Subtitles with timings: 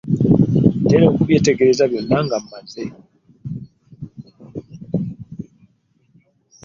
[0.83, 2.83] Ntera okubyetegereza byonna nga mmaze.